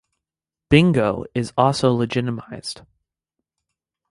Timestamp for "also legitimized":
1.55-2.81